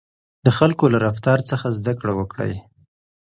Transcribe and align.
د 0.45 0.47
خلکو 0.57 0.85
له 0.93 0.97
رفتار 1.05 1.39
څخه 1.49 1.67
زده 1.77 1.93
کړه 1.99 2.13
وکړئ. 2.19 2.53